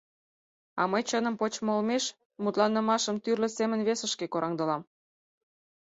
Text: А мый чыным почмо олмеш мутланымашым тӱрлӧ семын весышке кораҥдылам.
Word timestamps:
А 0.79 0.81
мый 0.91 1.03
чыным 1.09 1.35
почмо 1.39 1.71
олмеш 1.77 2.05
мутланымашым 2.43 3.15
тӱрлӧ 3.23 3.47
семын 3.57 3.79
весышке 3.87 4.25
кораҥдылам. 4.29 4.81